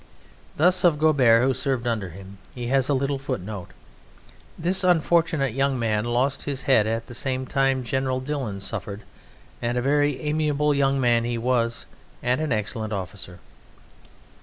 Thus 0.57 0.83
of 0.83 0.97
Gobert, 0.97 1.43
who 1.43 1.53
served 1.53 1.85
under 1.85 2.09
him, 2.09 2.39
he 2.55 2.69
has 2.69 2.89
a 2.89 2.95
little 2.95 3.19
footnote: 3.19 3.67
"This 4.57 4.83
unfortunate 4.83 5.53
young 5.53 5.77
man 5.77 6.05
lost 6.05 6.45
his 6.45 6.63
head 6.63 6.87
at 6.87 7.05
the 7.05 7.13
same 7.13 7.45
time 7.45 7.83
General 7.83 8.19
Dillon 8.19 8.61
suffered, 8.61 9.03
and 9.61 9.77
a 9.77 9.81
very 9.83 10.19
amiable 10.19 10.73
young 10.73 10.99
man 10.99 11.23
he 11.23 11.37
was, 11.37 11.85
and 12.23 12.41
an 12.41 12.51
excellent 12.51 12.93
officer." 12.93 13.37